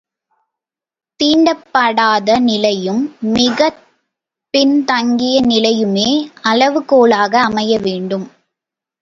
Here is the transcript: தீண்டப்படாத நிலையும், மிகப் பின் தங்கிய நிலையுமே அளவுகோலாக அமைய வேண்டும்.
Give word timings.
தீண்டப்படாத 1.19 2.39
நிலையும், 2.39 3.15
மிகப் 3.19 3.77
பின் 4.53 4.85
தங்கிய 4.85 5.41
நிலையுமே 5.41 6.09
அளவுகோலாக 6.43 7.41
அமைய 7.41 7.79
வேண்டும். 7.79 8.27